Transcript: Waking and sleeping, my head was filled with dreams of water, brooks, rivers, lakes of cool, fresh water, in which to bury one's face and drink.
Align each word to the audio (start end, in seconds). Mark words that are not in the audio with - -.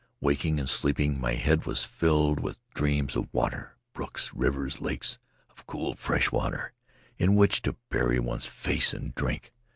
Waking 0.19 0.59
and 0.59 0.67
sleeping, 0.67 1.21
my 1.21 1.33
head 1.35 1.67
was 1.67 1.85
filled 1.85 2.39
with 2.39 2.57
dreams 2.73 3.15
of 3.15 3.31
water, 3.31 3.75
brooks, 3.93 4.33
rivers, 4.33 4.81
lakes 4.81 5.19
of 5.51 5.67
cool, 5.67 5.93
fresh 5.93 6.31
water, 6.31 6.73
in 7.19 7.35
which 7.35 7.61
to 7.61 7.75
bury 7.91 8.19
one's 8.19 8.47
face 8.47 8.95
and 8.95 9.13
drink. 9.13 9.53